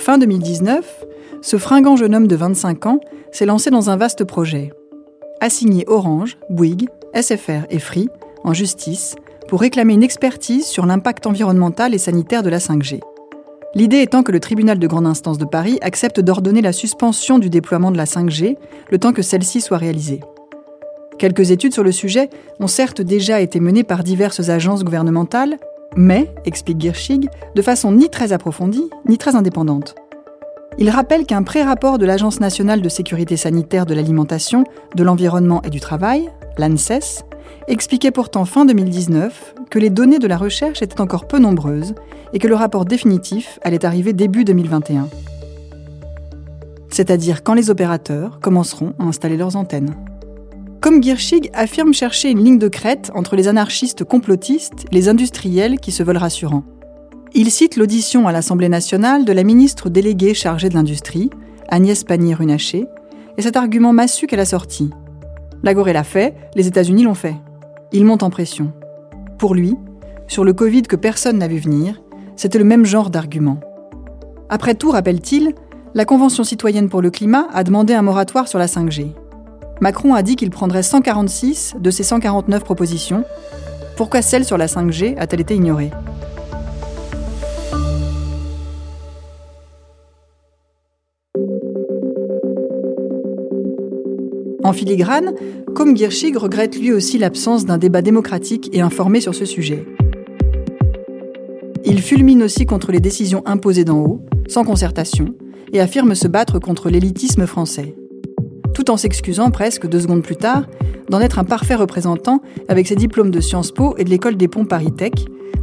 Fin 0.00 0.16
2019, 0.16 1.04
ce 1.42 1.58
fringant 1.58 1.94
jeune 1.94 2.14
homme 2.14 2.26
de 2.26 2.34
25 2.34 2.86
ans 2.86 3.00
s'est 3.32 3.44
lancé 3.44 3.68
dans 3.68 3.90
un 3.90 3.98
vaste 3.98 4.24
projet. 4.24 4.72
Assigner 5.42 5.84
Orange, 5.88 6.38
Bouygues, 6.48 6.88
SFR 7.14 7.66
et 7.68 7.78
Free 7.78 8.08
en 8.42 8.54
justice 8.54 9.14
pour 9.46 9.60
réclamer 9.60 9.92
une 9.92 10.02
expertise 10.02 10.64
sur 10.64 10.86
l'impact 10.86 11.26
environnemental 11.26 11.92
et 11.94 11.98
sanitaire 11.98 12.42
de 12.42 12.48
la 12.48 12.60
5G. 12.60 13.00
L'idée 13.74 14.00
étant 14.00 14.22
que 14.22 14.32
le 14.32 14.40
tribunal 14.40 14.78
de 14.78 14.86
grande 14.86 15.06
instance 15.06 15.36
de 15.36 15.44
Paris 15.44 15.78
accepte 15.82 16.18
d'ordonner 16.18 16.62
la 16.62 16.72
suspension 16.72 17.38
du 17.38 17.50
déploiement 17.50 17.90
de 17.90 17.98
la 17.98 18.06
5G 18.06 18.56
le 18.90 18.98
temps 18.98 19.12
que 19.12 19.20
celle-ci 19.20 19.60
soit 19.60 19.76
réalisée. 19.76 20.20
Quelques 21.18 21.50
études 21.50 21.74
sur 21.74 21.84
le 21.84 21.92
sujet 21.92 22.30
ont 22.58 22.68
certes 22.68 23.02
déjà 23.02 23.42
été 23.42 23.60
menées 23.60 23.84
par 23.84 24.02
diverses 24.02 24.48
agences 24.48 24.82
gouvernementales, 24.82 25.58
mais, 25.96 26.32
explique 26.44 26.80
Girschig, 26.80 27.28
de 27.54 27.62
façon 27.62 27.92
ni 27.92 28.08
très 28.08 28.32
approfondie, 28.32 28.90
ni 29.08 29.18
très 29.18 29.36
indépendante. 29.36 29.94
Il 30.78 30.88
rappelle 30.88 31.26
qu'un 31.26 31.42
pré-rapport 31.42 31.98
de 31.98 32.06
l'Agence 32.06 32.40
nationale 32.40 32.80
de 32.80 32.88
sécurité 32.88 33.36
sanitaire 33.36 33.86
de 33.86 33.94
l'alimentation, 33.94 34.64
de 34.94 35.02
l'environnement 35.02 35.62
et 35.62 35.70
du 35.70 35.80
travail, 35.80 36.30
l'ANSES, 36.58 37.24
expliquait 37.68 38.10
pourtant 38.10 38.44
fin 38.44 38.64
2019 38.64 39.54
que 39.68 39.78
les 39.78 39.90
données 39.90 40.18
de 40.18 40.26
la 40.26 40.36
recherche 40.36 40.82
étaient 40.82 41.00
encore 41.00 41.26
peu 41.26 41.38
nombreuses 41.38 41.94
et 42.32 42.38
que 42.38 42.48
le 42.48 42.54
rapport 42.54 42.84
définitif 42.84 43.58
allait 43.62 43.84
arriver 43.84 44.12
début 44.12 44.44
2021. 44.44 45.08
C'est-à-dire 46.88 47.42
quand 47.42 47.54
les 47.54 47.70
opérateurs 47.70 48.40
commenceront 48.40 48.94
à 48.98 49.04
installer 49.04 49.36
leurs 49.36 49.56
antennes. 49.56 49.94
Comme 50.80 51.02
Girschig 51.02 51.50
affirme 51.52 51.92
chercher 51.92 52.30
une 52.30 52.42
ligne 52.42 52.58
de 52.58 52.68
crête 52.68 53.10
entre 53.14 53.36
les 53.36 53.48
anarchistes 53.48 54.02
complotistes 54.02 54.86
les 54.90 55.10
industriels 55.10 55.78
qui 55.78 55.92
se 55.92 56.02
veulent 56.02 56.16
rassurants. 56.16 56.64
Il 57.34 57.50
cite 57.50 57.76
l'audition 57.76 58.26
à 58.26 58.32
l'Assemblée 58.32 58.70
nationale 58.70 59.26
de 59.26 59.32
la 59.32 59.44
ministre 59.44 59.90
déléguée 59.90 60.32
chargée 60.32 60.70
de 60.70 60.74
l'industrie, 60.74 61.28
Agnès 61.68 62.02
Pannier-Runacher, 62.02 62.86
et 63.36 63.42
cet 63.42 63.56
argument 63.56 63.92
massu 63.92 64.26
qu'elle 64.26 64.40
a 64.40 64.46
sorti. 64.46 64.90
La 65.62 65.74
Gorée 65.74 65.92
l'a 65.92 66.02
fait, 66.02 66.34
les 66.56 66.66
États-Unis 66.66 67.02
l'ont 67.02 67.14
fait. 67.14 67.36
Il 67.92 68.06
monte 68.06 68.22
en 68.22 68.30
pression. 68.30 68.72
Pour 69.38 69.54
lui, 69.54 69.76
sur 70.28 70.44
le 70.44 70.54
Covid 70.54 70.82
que 70.82 70.96
personne 70.96 71.38
n'a 71.38 71.48
vu 71.48 71.58
venir, 71.58 72.00
c'était 72.36 72.58
le 72.58 72.64
même 72.64 72.86
genre 72.86 73.10
d'argument. 73.10 73.60
Après 74.48 74.74
tout, 74.74 74.90
rappelle-t-il, 74.90 75.54
la 75.92 76.06
Convention 76.06 76.42
citoyenne 76.42 76.88
pour 76.88 77.02
le 77.02 77.10
climat 77.10 77.48
a 77.52 77.64
demandé 77.64 77.92
un 77.92 78.02
moratoire 78.02 78.48
sur 78.48 78.58
la 78.58 78.66
5G. 78.66 79.12
Macron 79.80 80.12
a 80.12 80.22
dit 80.22 80.36
qu'il 80.36 80.50
prendrait 80.50 80.82
146 80.82 81.76
de 81.80 81.90
ses 81.90 82.02
149 82.02 82.62
propositions. 82.64 83.24
Pourquoi 83.96 84.20
celle 84.20 84.44
sur 84.44 84.58
la 84.58 84.66
5G 84.66 85.16
a-t-elle 85.16 85.40
été 85.40 85.54
ignorée? 85.54 85.90
En 94.62 94.74
filigrane, 94.74 95.32
comme 95.74 95.96
Girschig 95.96 96.36
regrette 96.36 96.78
lui 96.78 96.92
aussi 96.92 97.16
l'absence 97.16 97.64
d'un 97.64 97.78
débat 97.78 98.02
démocratique 98.02 98.68
et 98.74 98.82
informé 98.82 99.22
sur 99.22 99.34
ce 99.34 99.46
sujet. 99.46 99.86
Il 101.86 102.02
fulmine 102.02 102.42
aussi 102.42 102.66
contre 102.66 102.92
les 102.92 103.00
décisions 103.00 103.42
imposées 103.46 103.84
d'en 103.84 103.98
haut, 103.98 104.20
sans 104.46 104.64
concertation, 104.64 105.34
et 105.72 105.80
affirme 105.80 106.14
se 106.14 106.28
battre 106.28 106.58
contre 106.58 106.90
l'élitisme 106.90 107.46
français 107.46 107.94
tout 108.74 108.90
en 108.90 108.96
s'excusant 108.96 109.50
presque 109.50 109.88
deux 109.88 110.00
secondes 110.00 110.22
plus 110.22 110.36
tard 110.36 110.64
d'en 111.08 111.20
être 111.20 111.38
un 111.38 111.44
parfait 111.44 111.74
représentant 111.74 112.40
avec 112.68 112.86
ses 112.86 112.96
diplômes 112.96 113.30
de 113.30 113.40
Sciences 113.40 113.72
Po 113.72 113.94
et 113.98 114.04
de 114.04 114.10
l'école 114.10 114.36
des 114.36 114.48
ponts 114.48 114.64
Paris 114.64 114.92
Tech, 114.92 115.12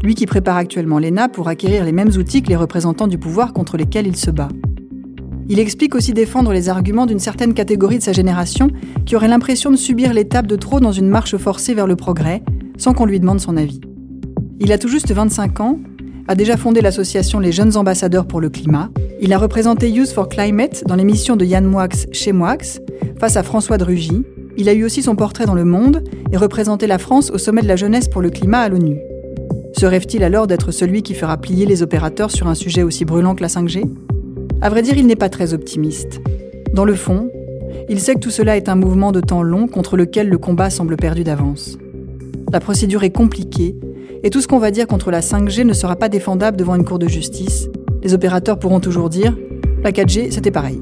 lui 0.03 0.15
qui 0.15 0.25
prépare 0.25 0.57
actuellement 0.57 0.99
l'ENA 0.99 1.29
pour 1.29 1.47
acquérir 1.47 1.85
les 1.85 1.91
mêmes 1.91 2.11
outils 2.17 2.41
que 2.41 2.49
les 2.49 2.55
représentants 2.55 3.07
du 3.07 3.17
pouvoir 3.17 3.53
contre 3.53 3.77
lesquels 3.77 4.07
il 4.07 4.15
se 4.15 4.31
bat. 4.31 4.49
Il 5.49 5.59
explique 5.59 5.95
aussi 5.95 6.13
défendre 6.13 6.51
les 6.51 6.67
arguments 6.67 7.05
d'une 7.05 7.19
certaine 7.19 7.53
catégorie 7.53 7.97
de 7.97 8.03
sa 8.03 8.11
génération 8.11 8.69
qui 9.05 9.15
aurait 9.15 9.29
l'impression 9.29 9.71
de 9.71 9.77
subir 9.77 10.13
l'étape 10.13 10.45
de 10.45 10.57
trop 10.57 10.81
dans 10.81 10.91
une 10.91 11.07
marche 11.07 11.37
forcée 11.37 11.73
vers 11.73 11.87
le 11.87 11.95
progrès, 11.95 12.43
sans 12.77 12.93
qu'on 12.93 13.05
lui 13.05 13.19
demande 13.19 13.39
son 13.39 13.55
avis. 13.55 13.79
Il 14.59 14.73
a 14.73 14.77
tout 14.77 14.89
juste 14.89 15.11
25 15.11 15.59
ans, 15.61 15.79
a 16.27 16.35
déjà 16.35 16.57
fondé 16.57 16.81
l'association 16.81 17.39
Les 17.39 17.51
Jeunes 17.51 17.77
Ambassadeurs 17.77 18.25
pour 18.25 18.41
le 18.41 18.49
Climat. 18.49 18.89
Il 19.21 19.31
a 19.31 19.37
représenté 19.37 19.89
Youth 19.89 20.09
for 20.09 20.27
Climate 20.27 20.83
dans 20.85 20.95
l'émission 20.95 21.37
de 21.37 21.45
Yann 21.45 21.65
Moix 21.65 21.87
chez 22.11 22.33
Moix, 22.33 22.57
face 23.17 23.37
à 23.37 23.43
François 23.43 23.77
Drugy. 23.77 24.23
Il 24.57 24.67
a 24.67 24.73
eu 24.73 24.83
aussi 24.83 25.01
son 25.01 25.15
portrait 25.15 25.45
dans 25.45 25.53
Le 25.53 25.63
Monde 25.63 26.03
et 26.31 26.37
représenté 26.37 26.85
la 26.85 26.97
France 26.97 27.31
au 27.31 27.37
sommet 27.37 27.61
de 27.61 27.67
la 27.67 27.77
jeunesse 27.77 28.09
pour 28.09 28.21
le 28.21 28.29
climat 28.29 28.59
à 28.59 28.69
l'ONU. 28.69 28.97
Se 29.77 29.85
rêve-t-il 29.85 30.23
alors 30.23 30.47
d'être 30.47 30.71
celui 30.71 31.01
qui 31.01 31.13
fera 31.13 31.37
plier 31.37 31.65
les 31.65 31.81
opérateurs 31.81 32.31
sur 32.31 32.47
un 32.47 32.55
sujet 32.55 32.83
aussi 32.83 33.05
brûlant 33.05 33.35
que 33.35 33.43
la 33.43 33.47
5G 33.47 33.85
À 34.61 34.69
vrai 34.69 34.81
dire, 34.81 34.97
il 34.97 35.07
n'est 35.07 35.15
pas 35.15 35.29
très 35.29 35.53
optimiste. 35.53 36.19
Dans 36.73 36.85
le 36.85 36.95
fond, 36.95 37.29
il 37.87 38.01
sait 38.01 38.15
que 38.15 38.19
tout 38.19 38.31
cela 38.31 38.57
est 38.57 38.67
un 38.67 38.75
mouvement 38.75 39.11
de 39.11 39.21
temps 39.21 39.43
long 39.43 39.67
contre 39.67 39.95
lequel 39.95 40.27
le 40.27 40.37
combat 40.37 40.69
semble 40.69 40.97
perdu 40.97 41.23
d'avance. 41.23 41.77
La 42.51 42.59
procédure 42.59 43.03
est 43.03 43.11
compliquée 43.11 43.75
et 44.27 44.29
tout 44.29 44.41
ce 44.41 44.47
qu'on 44.49 44.59
va 44.59 44.71
dire 44.71 44.87
contre 44.87 45.09
la 45.09 45.21
5G 45.21 45.63
ne 45.63 45.71
sera 45.71 45.95
pas 45.95 46.09
défendable 46.09 46.57
devant 46.57 46.75
une 46.75 46.83
cour 46.83 46.99
de 46.99 47.07
justice. 47.07 47.69
Les 48.03 48.13
opérateurs 48.13 48.59
pourront 48.59 48.81
toujours 48.81 49.09
dire 49.09 49.33
la 49.85 49.93
4G, 49.93 50.31
c'était 50.31 50.51
pareil. 50.51 50.81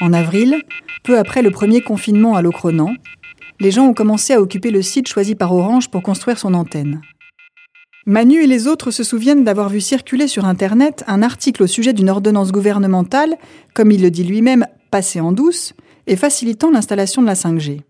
En 0.00 0.14
avril, 0.14 0.62
peu 1.02 1.18
après 1.18 1.42
le 1.42 1.50
premier 1.50 1.82
confinement 1.82 2.34
à 2.34 2.40
Locronan, 2.40 2.94
les 3.60 3.70
gens 3.70 3.84
ont 3.84 3.92
commencé 3.92 4.32
à 4.32 4.40
occuper 4.40 4.70
le 4.70 4.80
site 4.80 5.08
choisi 5.08 5.34
par 5.34 5.52
Orange 5.52 5.90
pour 5.90 6.02
construire 6.02 6.38
son 6.38 6.54
antenne. 6.54 7.02
Manu 8.06 8.42
et 8.42 8.46
les 8.46 8.66
autres 8.66 8.90
se 8.90 9.02
souviennent 9.02 9.44
d'avoir 9.44 9.70
vu 9.70 9.80
circuler 9.80 10.28
sur 10.28 10.44
Internet 10.44 11.04
un 11.06 11.22
article 11.22 11.62
au 11.62 11.66
sujet 11.66 11.94
d'une 11.94 12.10
ordonnance 12.10 12.52
gouvernementale, 12.52 13.36
comme 13.72 13.90
il 13.90 14.02
le 14.02 14.10
dit 14.10 14.24
lui-même, 14.24 14.66
passée 14.90 15.20
en 15.20 15.32
douce, 15.32 15.72
et 16.06 16.16
facilitant 16.16 16.70
l'installation 16.70 17.22
de 17.22 17.26
la 17.26 17.34
5G. 17.34 17.80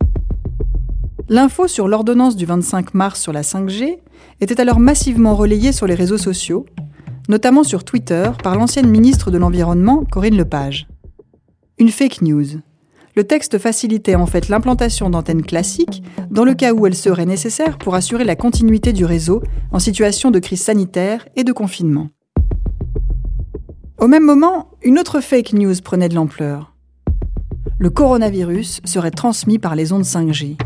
L'info 1.29 1.67
sur 1.67 1.89
l'ordonnance 1.89 2.37
du 2.37 2.47
25 2.47 2.95
mars 2.95 3.21
sur 3.21 3.33
la 3.33 3.43
5G 3.43 3.99
était 4.41 4.61
alors 4.61 4.79
massivement 4.79 5.35
relayée 5.35 5.73
sur 5.73 5.89
les 5.89 5.97
réseaux 5.97 6.19
sociaux, 6.19 6.65
notamment 7.29 7.65
sur 7.65 7.83
Twitter 7.83 8.31
par 8.41 8.55
l'ancienne 8.57 8.89
ministre 8.89 9.33
de 9.33 9.39
l'Environnement, 9.39 10.05
Corinne 10.05 10.37
Lepage. 10.37 10.87
Une 11.79 11.89
fake 11.89 12.23
news, 12.23 12.61
le 13.17 13.25
texte 13.25 13.59
facilitait 13.59 14.17
en 14.17 14.27
fait 14.27 14.49
l'implantation 14.49 15.09
d'antennes 15.09 15.43
classiques 15.43 16.03
dans 16.31 16.45
le 16.45 16.55
cas 16.55 16.73
où 16.73 16.87
elles 16.87 16.97
seraient 16.97 17.27
nécessaires 17.27 17.79
pour 17.79 17.95
assurer 17.95 18.25
la 18.25 18.37
continuité 18.37 18.93
du 18.93 19.05
réseau 19.05 19.43
en 19.71 19.79
situation 19.79 20.31
de 20.31 20.41
crise 20.41 20.63
sanitaire 20.63 21.27
et 21.37 21.45
de 21.45 21.53
confinement. 21.53 22.09
Au 23.99 24.09
même 24.09 24.25
moment, 24.25 24.71
une 24.83 24.99
autre 24.99 25.21
fake 25.21 25.53
news 25.53 25.75
prenait 25.83 26.09
de 26.09 26.17
l'ampleur. 26.17 26.75
Le 27.79 27.91
coronavirus 27.91 28.81
serait 28.85 29.11
transmis 29.11 29.59
par 29.59 29.77
les 29.77 29.93
ondes 29.93 30.05
5G. 30.05 30.57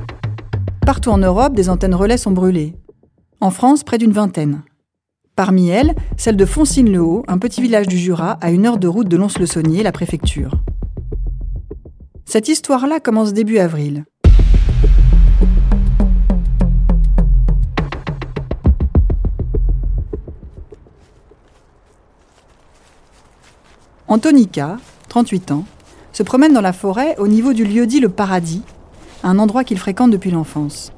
Partout 0.87 1.11
en 1.11 1.19
Europe, 1.19 1.55
des 1.55 1.69
antennes 1.69 1.95
relais 1.95 2.17
sont 2.17 2.31
brûlées. 2.31 2.75
En 3.41 3.51
France, 3.51 3.85
près 3.85 3.99
d'une 3.99 4.13
vingtaine. 4.13 4.63
Parmi 5.37 5.69
elles, 5.69 5.95
celle 6.17 6.37
de 6.37 6.45
Foncine-le-Haut, 6.45 7.25
un 7.29 7.39
petit 7.39 7.63
village 7.63 7.87
du 7.87 7.99
Jura 7.99 8.33
à 8.41 8.51
une 8.51 8.67
heure 8.67 8.79
de 8.79 8.89
route 8.89 9.09
de 9.09 9.17
Lons-le-Saunier, 9.17 9.83
la 9.83 9.93
préfecture. 9.93 10.59
Cette 12.31 12.49
histoire-là 12.49 13.01
commence 13.01 13.33
début 13.33 13.57
avril. 13.57 14.05
Antonica, 24.09 24.77
38 25.09 25.53
ans, 25.53 25.65
se 26.13 26.23
promène 26.23 26.53
dans 26.53 26.61
la 26.61 26.75
forêt 26.75 27.17
au 27.17 27.29
niveau 27.29 27.55
du 27.55 27.65
lieu 27.65 27.87
dit 27.87 27.99
le 27.99 28.11
Paradis, 28.11 28.61
un 29.23 29.39
endroit 29.39 29.65
qu'il 29.65 29.79
fréquente 29.79 30.11
depuis 30.11 30.31
l'enfance. 30.31 30.93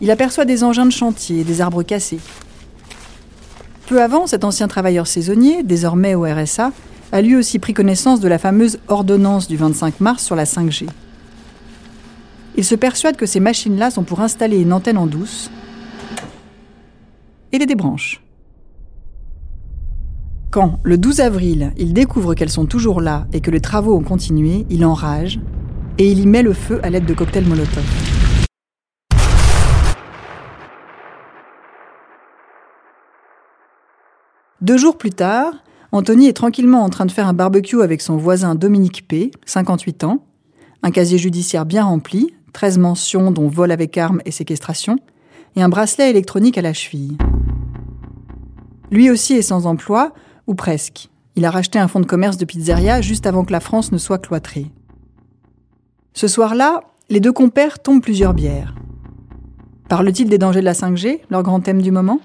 Il 0.00 0.10
aperçoit 0.10 0.44
des 0.44 0.64
engins 0.64 0.86
de 0.86 0.90
chantier 0.90 1.42
et 1.42 1.44
des 1.44 1.60
arbres 1.60 1.84
cassés. 1.84 2.18
Peu 3.86 4.02
avant, 4.02 4.26
cet 4.26 4.42
ancien 4.42 4.66
travailleur 4.66 5.06
saisonnier, 5.06 5.62
désormais 5.62 6.16
au 6.16 6.24
RSA, 6.24 6.72
a 7.12 7.22
lui 7.22 7.36
aussi 7.36 7.58
pris 7.58 7.74
connaissance 7.74 8.20
de 8.20 8.28
la 8.28 8.38
fameuse 8.38 8.78
ordonnance 8.88 9.48
du 9.48 9.56
25 9.56 10.00
mars 10.00 10.24
sur 10.24 10.36
la 10.36 10.44
5G. 10.44 10.86
Il 12.56 12.64
se 12.64 12.74
persuade 12.74 13.16
que 13.16 13.26
ces 13.26 13.40
machines-là 13.40 13.90
sont 13.90 14.02
pour 14.02 14.20
installer 14.20 14.60
une 14.60 14.72
antenne 14.72 14.98
en 14.98 15.06
douce 15.06 15.50
et 17.52 17.58
les 17.58 17.66
débranche. 17.66 18.22
Quand, 20.50 20.80
le 20.82 20.96
12 20.98 21.20
avril, 21.20 21.72
il 21.76 21.92
découvre 21.92 22.34
qu'elles 22.34 22.50
sont 22.50 22.66
toujours 22.66 23.00
là 23.00 23.26
et 23.32 23.40
que 23.40 23.50
les 23.50 23.60
travaux 23.60 23.94
ont 23.94 24.02
continué, 24.02 24.66
il 24.70 24.84
enrage 24.84 25.40
et 25.98 26.10
il 26.10 26.20
y 26.20 26.26
met 26.26 26.42
le 26.42 26.52
feu 26.52 26.80
à 26.82 26.90
l'aide 26.90 27.04
de 27.04 27.14
cocktails 27.14 27.46
Molotov. 27.46 27.84
Deux 34.60 34.76
jours 34.76 34.98
plus 34.98 35.10
tard, 35.10 35.52
Anthony 35.90 36.26
est 36.26 36.34
tranquillement 36.34 36.82
en 36.82 36.90
train 36.90 37.06
de 37.06 37.12
faire 37.12 37.26
un 37.26 37.32
barbecue 37.32 37.80
avec 37.80 38.02
son 38.02 38.16
voisin 38.16 38.54
Dominique 38.54 39.08
P., 39.08 39.30
58 39.46 40.04
ans, 40.04 40.22
un 40.82 40.90
casier 40.90 41.16
judiciaire 41.16 41.64
bien 41.64 41.84
rempli, 41.84 42.34
13 42.52 42.78
mentions 42.78 43.30
dont 43.30 43.48
vol 43.48 43.70
avec 43.70 43.96
arme 43.96 44.20
et 44.26 44.30
séquestration, 44.30 44.98
et 45.56 45.62
un 45.62 45.70
bracelet 45.70 46.10
électronique 46.10 46.58
à 46.58 46.62
la 46.62 46.74
cheville. 46.74 47.16
Lui 48.90 49.10
aussi 49.10 49.34
est 49.34 49.42
sans 49.42 49.66
emploi, 49.66 50.12
ou 50.46 50.54
presque. 50.54 51.08
Il 51.36 51.44
a 51.46 51.50
racheté 51.50 51.78
un 51.78 51.88
fonds 51.88 52.00
de 52.00 52.06
commerce 52.06 52.36
de 52.36 52.44
pizzeria 52.44 53.00
juste 53.00 53.26
avant 53.26 53.44
que 53.44 53.52
la 53.52 53.60
France 53.60 53.90
ne 53.90 53.98
soit 53.98 54.18
cloîtrée. 54.18 54.66
Ce 56.12 56.28
soir-là, 56.28 56.82
les 57.08 57.20
deux 57.20 57.32
compères 57.32 57.78
tombent 57.78 58.02
plusieurs 58.02 58.34
bières. 58.34 58.74
Parlent-ils 59.88 60.28
des 60.28 60.38
dangers 60.38 60.60
de 60.60 60.66
la 60.66 60.74
5G, 60.74 61.20
leur 61.30 61.42
grand 61.42 61.60
thème 61.60 61.80
du 61.80 61.92
moment? 61.92 62.20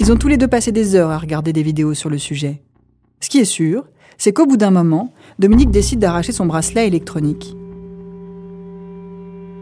Ils 0.00 0.12
ont 0.12 0.16
tous 0.16 0.28
les 0.28 0.36
deux 0.36 0.46
passé 0.46 0.70
des 0.70 0.94
heures 0.94 1.10
à 1.10 1.18
regarder 1.18 1.52
des 1.52 1.62
vidéos 1.62 1.94
sur 1.94 2.08
le 2.08 2.18
sujet. 2.18 2.62
Ce 3.20 3.28
qui 3.28 3.38
est 3.38 3.44
sûr, 3.44 3.84
c'est 4.16 4.32
qu'au 4.32 4.46
bout 4.46 4.56
d'un 4.56 4.70
moment, 4.70 5.12
Dominique 5.38 5.70
décide 5.70 5.98
d'arracher 5.98 6.32
son 6.32 6.46
bracelet 6.46 6.86
électronique. 6.86 7.56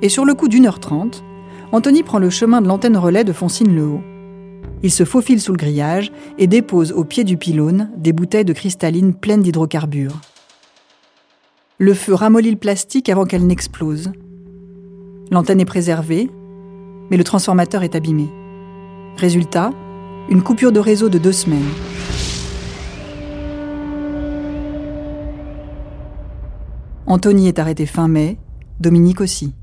Et 0.02 0.10
sur 0.10 0.26
le 0.26 0.34
coup 0.34 0.48
d'une 0.48 0.66
heure 0.66 0.78
trente, 0.78 1.24
Anthony 1.72 2.02
prend 2.02 2.18
le 2.18 2.30
chemin 2.30 2.60
de 2.60 2.68
l'antenne 2.68 2.98
relais 2.98 3.24
de 3.24 3.32
Foncine-le-Haut. 3.32 4.02
Il 4.82 4.90
se 4.90 5.04
faufile 5.04 5.40
sous 5.40 5.52
le 5.52 5.58
grillage 5.58 6.12
et 6.38 6.46
dépose 6.46 6.92
au 6.92 7.04
pied 7.04 7.24
du 7.24 7.38
pylône 7.38 7.90
des 7.96 8.12
bouteilles 8.12 8.44
de 8.44 8.52
cristalline 8.52 9.14
pleines 9.14 9.42
d'hydrocarbures. 9.42 10.20
Le 11.78 11.94
feu 11.94 12.14
ramollit 12.14 12.50
le 12.50 12.56
plastique 12.56 13.08
avant 13.08 13.24
qu'elle 13.24 13.46
n'explose. 13.46 14.12
L'antenne 15.30 15.60
est 15.60 15.66
préservée, 15.66 16.30
mais 17.10 17.16
le 17.16 17.24
transformateur 17.24 17.82
est 17.82 17.94
abîmé. 17.94 18.28
Résultat, 19.16 19.70
une 20.28 20.42
coupure 20.42 20.72
de 20.72 20.80
réseau 20.80 21.08
de 21.08 21.18
deux 21.18 21.32
semaines. 21.32 21.68
Anthony 27.06 27.48
est 27.48 27.58
arrêté 27.58 27.86
fin 27.86 28.08
mai, 28.08 28.38
Dominique 28.80 29.20
aussi. 29.20 29.54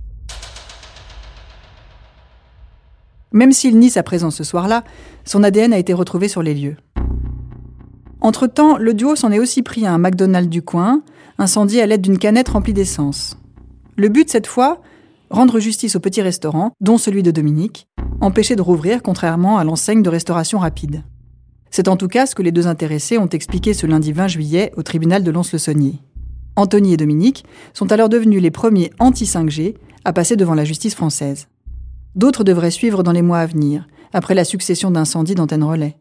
Même 3.34 3.51
s'il 3.51 3.77
nie 3.77 3.89
sa 3.89 4.03
présence 4.03 4.38
ce 4.38 4.43
soir-là, 4.43 4.84
son 5.25 5.43
ADN 5.43 5.74
a 5.74 5.77
été 5.77 5.93
retrouvé 5.93 6.27
sur 6.27 6.41
les 6.41 6.53
lieux. 6.53 6.77
Entre-temps, 8.22 8.77
le 8.77 8.93
duo 8.93 9.15
s'en 9.15 9.32
est 9.32 9.39
aussi 9.39 9.63
pris 9.63 9.86
à 9.86 9.93
un 9.93 9.98
McDonald's 9.98 10.50
du 10.50 10.62
coin, 10.62 11.01
incendié 11.38 11.82
à 11.82 11.86
l'aide 11.86 12.01
d'une 12.01 12.17
canette 12.17 12.50
remplie 12.50 12.74
d'essence. 12.74 13.38
Le 13.98 14.08
but 14.08 14.29
cette 14.29 14.48
fois, 14.48 14.82
rendre 15.33 15.59
justice 15.59 15.95
au 15.95 15.99
petit 15.99 16.21
restaurant, 16.21 16.73
dont 16.79 16.99
celui 16.99 17.23
de 17.23 17.31
Dominique, 17.31 17.87
empêché 18.21 18.55
de 18.55 18.61
rouvrir 18.61 19.01
contrairement 19.01 19.57
à 19.57 19.63
l'enseigne 19.63 20.03
de 20.03 20.09
restauration 20.09 20.59
rapide. 20.59 21.03
C'est 21.71 21.87
en 21.87 21.97
tout 21.97 22.07
cas 22.07 22.27
ce 22.27 22.35
que 22.35 22.43
les 22.43 22.51
deux 22.51 22.67
intéressés 22.67 23.17
ont 23.17 23.27
expliqué 23.27 23.73
ce 23.73 23.87
lundi 23.87 24.11
20 24.11 24.27
juillet 24.27 24.71
au 24.77 24.83
tribunal 24.83 25.23
de 25.23 25.31
Lons-le-Saunier. 25.31 25.99
Anthony 26.55 26.93
et 26.93 26.97
Dominique 26.97 27.45
sont 27.73 27.91
alors 27.91 28.09
devenus 28.09 28.43
les 28.43 28.51
premiers 28.51 28.91
anti-5G 28.99 29.73
à 30.05 30.13
passer 30.13 30.35
devant 30.35 30.53
la 30.53 30.65
justice 30.65 30.93
française. 30.93 31.47
D'autres 32.13 32.43
devraient 32.43 32.69
suivre 32.69 33.01
dans 33.01 33.11
les 33.11 33.23
mois 33.23 33.39
à 33.39 33.47
venir, 33.47 33.87
après 34.13 34.35
la 34.35 34.45
succession 34.45 34.91
d'incendies 34.91 35.33
d'antennes 35.33 35.63
relais. 35.63 35.97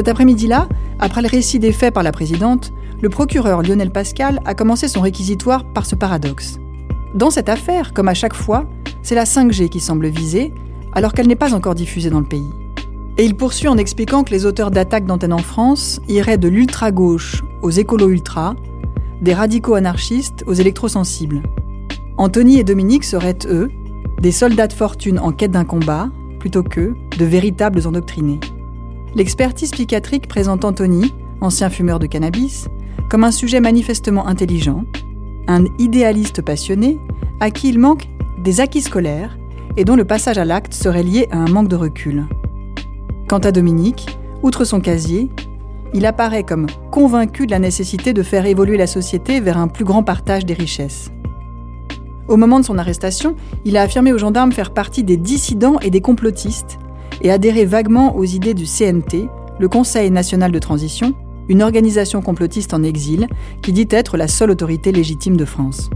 Cet 0.00 0.08
après-midi-là, 0.08 0.66
après 0.98 1.20
le 1.20 1.28
récit 1.28 1.58
des 1.58 1.72
faits 1.72 1.92
par 1.92 2.02
la 2.02 2.10
présidente, 2.10 2.72
le 3.02 3.10
procureur 3.10 3.60
Lionel 3.60 3.90
Pascal 3.90 4.40
a 4.46 4.54
commencé 4.54 4.88
son 4.88 5.02
réquisitoire 5.02 5.62
par 5.74 5.84
ce 5.84 5.94
paradoxe. 5.94 6.58
Dans 7.14 7.28
cette 7.28 7.50
affaire, 7.50 7.92
comme 7.92 8.08
à 8.08 8.14
chaque 8.14 8.32
fois, 8.32 8.64
c'est 9.02 9.14
la 9.14 9.24
5G 9.24 9.68
qui 9.68 9.78
semble 9.78 10.06
visée, 10.06 10.54
alors 10.94 11.12
qu'elle 11.12 11.26
n'est 11.26 11.36
pas 11.36 11.52
encore 11.52 11.74
diffusée 11.74 12.08
dans 12.08 12.20
le 12.20 12.24
pays. 12.24 12.48
Et 13.18 13.26
il 13.26 13.36
poursuit 13.36 13.68
en 13.68 13.76
expliquant 13.76 14.24
que 14.24 14.30
les 14.30 14.46
auteurs 14.46 14.70
d'attaques 14.70 15.04
d'antennes 15.04 15.34
en 15.34 15.36
France 15.36 16.00
iraient 16.08 16.38
de 16.38 16.48
l'ultra-gauche 16.48 17.42
aux 17.60 17.70
écolo-ultra, 17.70 18.56
des 19.20 19.34
radicaux 19.34 19.74
anarchistes 19.74 20.44
aux 20.46 20.54
électrosensibles. 20.54 21.42
Anthony 22.16 22.58
et 22.58 22.64
Dominique 22.64 23.04
seraient, 23.04 23.36
eux, 23.44 23.68
des 24.18 24.32
soldats 24.32 24.66
de 24.66 24.72
fortune 24.72 25.18
en 25.18 25.32
quête 25.32 25.50
d'un 25.50 25.66
combat, 25.66 26.08
plutôt 26.38 26.62
que 26.62 26.94
de 27.18 27.24
véritables 27.26 27.86
endoctrinés. 27.86 28.40
L'expertise 29.16 29.72
psychiatrique 29.72 30.28
présente 30.28 30.64
Anthony, 30.64 31.12
ancien 31.40 31.68
fumeur 31.68 31.98
de 31.98 32.06
cannabis, 32.06 32.68
comme 33.08 33.24
un 33.24 33.32
sujet 33.32 33.58
manifestement 33.58 34.28
intelligent, 34.28 34.84
un 35.48 35.64
idéaliste 35.80 36.42
passionné, 36.42 36.96
à 37.40 37.50
qui 37.50 37.70
il 37.70 37.80
manque 37.80 38.08
des 38.38 38.60
acquis 38.60 38.82
scolaires 38.82 39.36
et 39.76 39.84
dont 39.84 39.96
le 39.96 40.04
passage 40.04 40.38
à 40.38 40.44
l'acte 40.44 40.74
serait 40.74 41.02
lié 41.02 41.26
à 41.32 41.38
un 41.38 41.48
manque 41.48 41.66
de 41.66 41.74
recul. 41.74 42.26
Quant 43.28 43.38
à 43.38 43.50
Dominique, 43.50 44.16
outre 44.44 44.64
son 44.64 44.80
casier, 44.80 45.28
il 45.92 46.06
apparaît 46.06 46.44
comme 46.44 46.66
convaincu 46.92 47.46
de 47.46 47.50
la 47.50 47.58
nécessité 47.58 48.12
de 48.12 48.22
faire 48.22 48.46
évoluer 48.46 48.76
la 48.76 48.86
société 48.86 49.40
vers 49.40 49.58
un 49.58 49.66
plus 49.66 49.84
grand 49.84 50.04
partage 50.04 50.46
des 50.46 50.54
richesses. 50.54 51.10
Au 52.28 52.36
moment 52.36 52.60
de 52.60 52.64
son 52.64 52.78
arrestation, 52.78 53.34
il 53.64 53.76
a 53.76 53.82
affirmé 53.82 54.12
aux 54.12 54.18
gendarmes 54.18 54.52
faire 54.52 54.72
partie 54.72 55.02
des 55.02 55.16
dissidents 55.16 55.80
et 55.80 55.90
des 55.90 56.00
complotistes 56.00 56.78
et 57.22 57.30
adhérer 57.30 57.64
vaguement 57.64 58.16
aux 58.16 58.24
idées 58.24 58.54
du 58.54 58.64
CNT, 58.64 59.28
le 59.58 59.68
Conseil 59.68 60.10
national 60.10 60.52
de 60.52 60.58
transition, 60.58 61.14
une 61.48 61.62
organisation 61.62 62.22
complotiste 62.22 62.74
en 62.74 62.82
exil 62.82 63.28
qui 63.62 63.72
dit 63.72 63.88
être 63.90 64.16
la 64.16 64.28
seule 64.28 64.50
autorité 64.50 64.92
légitime 64.92 65.36
de 65.36 65.44
France. 65.44 65.90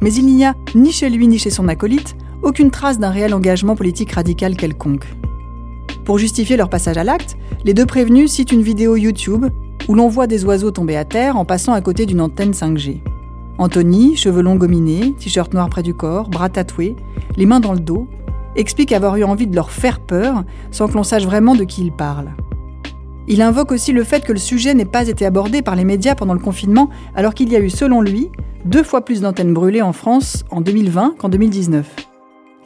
Mais 0.00 0.12
il 0.14 0.26
n'y 0.26 0.44
a, 0.44 0.54
ni 0.74 0.92
chez 0.92 1.10
lui 1.10 1.28
ni 1.28 1.38
chez 1.38 1.50
son 1.50 1.68
acolyte, 1.68 2.16
aucune 2.42 2.70
trace 2.70 2.98
d'un 2.98 3.10
réel 3.10 3.34
engagement 3.34 3.76
politique 3.76 4.12
radical 4.12 4.56
quelconque. 4.56 5.06
Pour 6.04 6.18
justifier 6.18 6.56
leur 6.56 6.68
passage 6.68 6.96
à 6.96 7.04
l'acte, 7.04 7.36
les 7.64 7.74
deux 7.74 7.86
prévenus 7.86 8.32
citent 8.32 8.52
une 8.52 8.62
vidéo 8.62 8.96
YouTube 8.96 9.46
où 9.88 9.94
l'on 9.94 10.08
voit 10.08 10.26
des 10.26 10.44
oiseaux 10.44 10.70
tomber 10.70 10.96
à 10.96 11.04
terre 11.04 11.36
en 11.36 11.44
passant 11.44 11.72
à 11.72 11.80
côté 11.80 12.06
d'une 12.06 12.20
antenne 12.20 12.52
5G. 12.52 13.00
Anthony, 13.58 14.16
cheveux 14.16 14.42
longs 14.42 14.56
gominés, 14.56 15.14
t-shirt 15.18 15.54
noir 15.54 15.68
près 15.68 15.82
du 15.82 15.94
corps, 15.94 16.28
bras 16.28 16.48
tatoués, 16.48 16.96
les 17.36 17.46
mains 17.46 17.60
dans 17.60 17.72
le 17.72 17.80
dos, 17.80 18.08
explique 18.56 18.92
avoir 18.92 19.16
eu 19.16 19.24
envie 19.24 19.46
de 19.46 19.54
leur 19.54 19.70
faire 19.70 20.00
peur 20.00 20.44
sans 20.70 20.88
que 20.88 20.94
l'on 20.94 21.02
sache 21.02 21.24
vraiment 21.24 21.54
de 21.54 21.64
qui 21.64 21.82
il 21.82 21.92
parle. 21.92 22.30
Il 23.28 23.40
invoque 23.40 23.72
aussi 23.72 23.92
le 23.92 24.04
fait 24.04 24.24
que 24.24 24.32
le 24.32 24.38
sujet 24.38 24.74
n'ait 24.74 24.84
pas 24.84 25.08
été 25.08 25.24
abordé 25.24 25.62
par 25.62 25.76
les 25.76 25.84
médias 25.84 26.14
pendant 26.14 26.34
le 26.34 26.40
confinement, 26.40 26.90
alors 27.14 27.34
qu'il 27.34 27.52
y 27.52 27.56
a 27.56 27.60
eu, 27.60 27.70
selon 27.70 28.00
lui, 28.00 28.30
deux 28.64 28.82
fois 28.82 29.04
plus 29.04 29.20
d'antennes 29.20 29.54
brûlées 29.54 29.82
en 29.82 29.92
France 29.92 30.44
en 30.50 30.60
2020 30.60 31.14
qu'en 31.18 31.28
2019. 31.28 31.86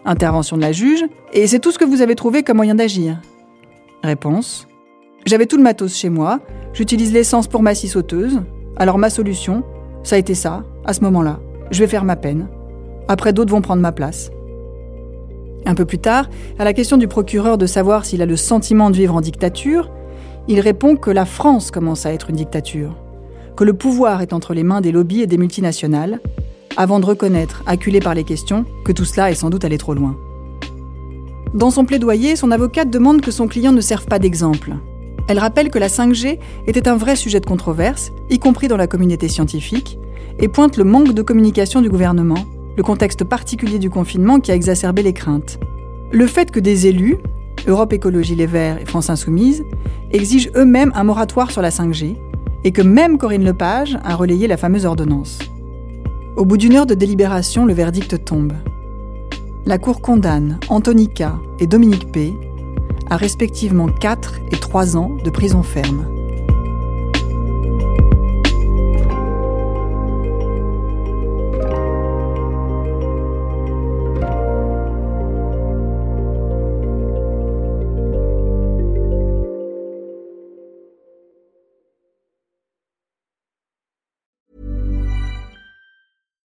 Intervention 0.06 0.56
de 0.56 0.62
la 0.62 0.72
juge, 0.72 1.04
et 1.32 1.46
c'est 1.46 1.58
tout 1.58 1.72
ce 1.72 1.78
que 1.78 1.84
vous 1.84 2.00
avez 2.00 2.14
trouvé 2.14 2.42
comme 2.42 2.56
moyen 2.56 2.74
d'agir 2.74 3.20
Réponse. 4.02 4.66
J'avais 5.26 5.46
tout 5.46 5.56
le 5.56 5.62
matos 5.62 5.94
chez 5.94 6.08
moi, 6.08 6.40
j'utilise 6.72 7.12
l'essence 7.12 7.48
pour 7.48 7.62
ma 7.62 7.74
scie 7.74 7.88
sauteuse, 7.88 8.40
alors 8.76 8.98
ma 8.98 9.10
solution, 9.10 9.62
ça 10.04 10.16
a 10.16 10.18
été 10.18 10.34
ça, 10.34 10.64
à 10.84 10.92
ce 10.92 11.00
moment-là. 11.02 11.40
Je 11.70 11.80
vais 11.80 11.88
faire 11.88 12.04
ma 12.04 12.16
peine. 12.16 12.48
Après, 13.08 13.32
d'autres 13.32 13.50
vont 13.50 13.60
prendre 13.60 13.82
ma 13.82 13.92
place. 13.92 14.30
Un 15.66 15.74
peu 15.74 15.84
plus 15.84 15.98
tard, 15.98 16.30
à 16.60 16.64
la 16.64 16.72
question 16.72 16.96
du 16.96 17.08
procureur 17.08 17.58
de 17.58 17.66
savoir 17.66 18.04
s'il 18.04 18.22
a 18.22 18.26
le 18.26 18.36
sentiment 18.36 18.88
de 18.88 18.96
vivre 18.96 19.16
en 19.16 19.20
dictature, 19.20 19.90
il 20.46 20.60
répond 20.60 20.94
que 20.94 21.10
la 21.10 21.26
France 21.26 21.72
commence 21.72 22.06
à 22.06 22.12
être 22.12 22.30
une 22.30 22.36
dictature, 22.36 22.96
que 23.56 23.64
le 23.64 23.74
pouvoir 23.74 24.22
est 24.22 24.32
entre 24.32 24.54
les 24.54 24.62
mains 24.62 24.80
des 24.80 24.92
lobbies 24.92 25.22
et 25.22 25.26
des 25.26 25.38
multinationales, 25.38 26.20
avant 26.76 27.00
de 27.00 27.06
reconnaître, 27.06 27.64
acculé 27.66 27.98
par 27.98 28.14
les 28.14 28.22
questions, 28.22 28.64
que 28.84 28.92
tout 28.92 29.04
cela 29.04 29.32
est 29.32 29.34
sans 29.34 29.50
doute 29.50 29.64
allé 29.64 29.76
trop 29.76 29.94
loin. 29.94 30.16
Dans 31.52 31.72
son 31.72 31.84
plaidoyer, 31.84 32.36
son 32.36 32.52
avocate 32.52 32.90
demande 32.90 33.20
que 33.20 33.32
son 33.32 33.48
client 33.48 33.72
ne 33.72 33.80
serve 33.80 34.06
pas 34.06 34.20
d'exemple. 34.20 34.74
Elle 35.28 35.40
rappelle 35.40 35.70
que 35.70 35.80
la 35.80 35.88
5G 35.88 36.38
était 36.68 36.86
un 36.86 36.96
vrai 36.96 37.16
sujet 37.16 37.40
de 37.40 37.46
controverse, 37.46 38.12
y 38.30 38.38
compris 38.38 38.68
dans 38.68 38.76
la 38.76 38.86
communauté 38.86 39.26
scientifique, 39.28 39.98
et 40.38 40.46
pointe 40.46 40.76
le 40.76 40.84
manque 40.84 41.12
de 41.12 41.22
communication 41.22 41.80
du 41.80 41.88
gouvernement, 41.88 42.44
le 42.76 42.82
contexte 42.82 43.24
particulier 43.24 43.78
du 43.78 43.90
confinement 43.90 44.38
qui 44.40 44.52
a 44.52 44.54
exacerbé 44.54 45.02
les 45.02 45.12
craintes. 45.12 45.58
Le 46.12 46.26
fait 46.26 46.50
que 46.50 46.60
des 46.60 46.86
élus, 46.86 47.16
Europe 47.66 47.92
Écologie 47.92 48.34
Les 48.34 48.46
Verts 48.46 48.80
et 48.80 48.84
France 48.84 49.10
Insoumise, 49.10 49.64
exigent 50.12 50.50
eux-mêmes 50.54 50.92
un 50.94 51.04
moratoire 51.04 51.50
sur 51.50 51.62
la 51.62 51.70
5G, 51.70 52.16
et 52.64 52.72
que 52.72 52.82
même 52.82 53.18
Corinne 53.18 53.44
Lepage 53.44 53.98
a 54.04 54.14
relayé 54.14 54.46
la 54.46 54.56
fameuse 54.56 54.86
ordonnance. 54.86 55.38
Au 56.36 56.44
bout 56.44 56.56
d'une 56.56 56.74
heure 56.74 56.86
de 56.86 56.94
délibération, 56.94 57.64
le 57.64 57.72
verdict 57.72 58.24
tombe. 58.24 58.52
La 59.64 59.78
Cour 59.78 60.00
condamne 60.00 60.58
Anthony 60.68 61.08
K. 61.08 61.24
et 61.58 61.66
Dominique 61.66 62.12
P. 62.12 62.34
à 63.08 63.16
respectivement 63.16 63.88
4 63.88 64.40
et 64.52 64.56
3 64.56 64.96
ans 64.96 65.16
de 65.24 65.30
prison 65.30 65.62
ferme. 65.62 66.15